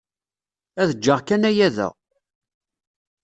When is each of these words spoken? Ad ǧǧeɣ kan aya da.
Ad 0.81 0.89
ǧǧeɣ 0.97 1.19
kan 1.27 1.47
aya 1.49 1.67
da. 1.75 1.89